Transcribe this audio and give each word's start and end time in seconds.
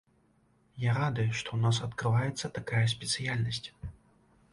Я 0.83 0.91
рады, 1.01 1.25
што 1.41 1.49
ў 1.53 1.59
нас 1.65 1.77
адкрываецца 1.87 2.51
такая 2.57 2.81
спецыяльнасць. 2.95 3.63